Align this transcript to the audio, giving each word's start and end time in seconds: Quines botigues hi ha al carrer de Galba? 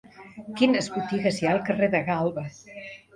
Quines 0.61 0.87
botigues 0.95 1.37
hi 1.41 1.47
ha 1.47 1.51
al 1.57 1.61
carrer 1.67 1.91
de 1.97 2.01
Galba? 2.09 2.47